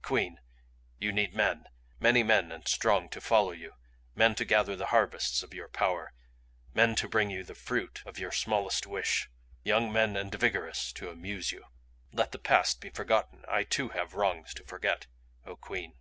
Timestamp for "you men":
3.52-4.34